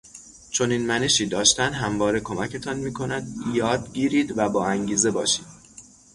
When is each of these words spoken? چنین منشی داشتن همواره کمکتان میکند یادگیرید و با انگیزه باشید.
چنین 0.51 0.85
منشی 0.87 1.25
داشتن 1.25 1.73
همواره 1.73 2.19
کمکتان 2.19 2.77
میکند 2.77 3.35
یادگیرید 3.53 4.37
و 4.37 4.49
با 4.49 4.65
انگیزه 4.67 5.11
باشید. 5.11 5.45